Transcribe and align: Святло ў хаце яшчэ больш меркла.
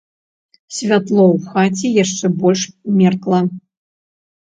Святло 0.77 1.21
ў 1.33 1.51
хаце 1.51 1.87
яшчэ 2.03 2.25
больш 2.43 2.61
меркла. 2.99 3.47